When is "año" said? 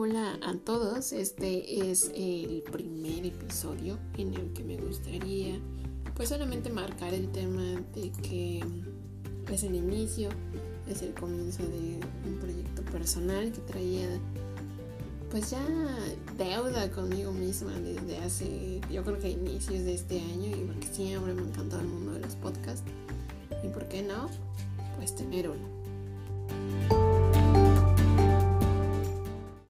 20.20-20.46